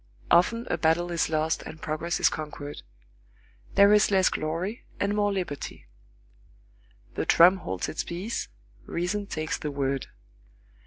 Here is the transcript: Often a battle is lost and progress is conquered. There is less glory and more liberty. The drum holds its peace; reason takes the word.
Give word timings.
Often 0.31 0.65
a 0.71 0.79
battle 0.79 1.11
is 1.11 1.29
lost 1.29 1.61
and 1.61 1.79
progress 1.79 2.19
is 2.19 2.27
conquered. 2.27 2.81
There 3.75 3.93
is 3.93 4.09
less 4.09 4.29
glory 4.29 4.83
and 4.99 5.13
more 5.15 5.31
liberty. 5.31 5.85
The 7.13 7.27
drum 7.27 7.57
holds 7.57 7.87
its 7.87 8.03
peace; 8.03 8.47
reason 8.87 9.27
takes 9.27 9.59
the 9.59 9.69
word. 9.69 10.07